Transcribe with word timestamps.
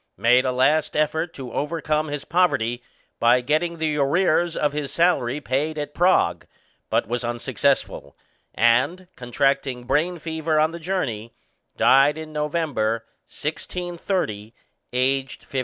Made 0.17 0.45
a 0.45 0.51
last 0.51 0.95
effort 0.97 1.31
to 1.35 1.53
overcome 1.53 2.07
his 2.07 2.25
poverty 2.25 2.81
by 3.19 3.39
getting 3.41 3.77
the 3.77 3.97
arrears 3.97 4.57
of 4.57 4.73
his 4.73 4.91
salary 4.91 5.39
paid 5.39 5.77
at 5.77 5.93
Prague, 5.93 6.47
but 6.89 7.07
was 7.07 7.23
unsuccessful, 7.23 8.17
and, 8.55 9.07
contracting 9.15 9.83
brain 9.83 10.17
fever 10.17 10.59
on 10.59 10.71
the 10.71 10.79
journey, 10.79 11.33
died 11.77 12.17
in 12.17 12.33
November, 12.33 13.05
1630, 13.27 14.55
aged 14.91 15.41
59. 15.43 15.59